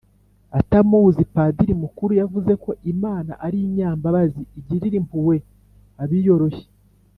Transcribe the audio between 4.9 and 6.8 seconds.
impuhwe abiyoroshya